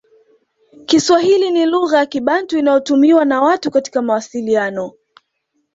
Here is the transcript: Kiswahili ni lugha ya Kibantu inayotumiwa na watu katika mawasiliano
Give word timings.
Kiswahili 0.85 1.51
ni 1.51 1.65
lugha 1.65 1.97
ya 1.97 2.05
Kibantu 2.05 2.57
inayotumiwa 2.57 3.25
na 3.25 3.41
watu 3.41 3.71
katika 3.71 4.01
mawasiliano 4.01 4.93